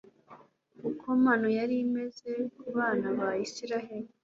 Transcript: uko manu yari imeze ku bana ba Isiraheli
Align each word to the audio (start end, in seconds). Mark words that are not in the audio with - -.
uko 0.89 1.05
manu 1.23 1.47
yari 1.57 1.75
imeze 1.85 2.31
ku 2.57 2.65
bana 2.75 3.07
ba 3.19 3.29
Isiraheli 3.45 4.09